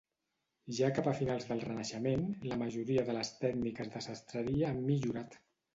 Ja 0.77 0.87
cap 0.99 1.09
a 1.11 1.13
finals 1.19 1.45
del 1.51 1.61
renaixement 1.65 2.25
la 2.53 2.59
majoria 2.65 3.07
de 3.11 3.19
les 3.21 3.33
tècniques 3.47 3.95
de 3.99 4.07
sastreria 4.11 4.71
han 4.75 4.87
millorat. 4.93 5.43